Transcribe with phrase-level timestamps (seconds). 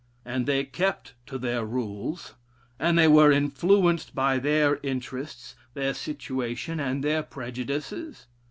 [0.25, 2.33] And they kept to their rules,
[2.79, 8.25] and they were influenced by their interests, their situation, and their prejudices.